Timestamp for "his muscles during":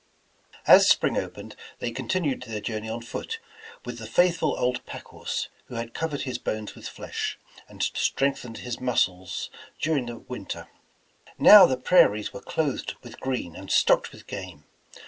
8.57-10.07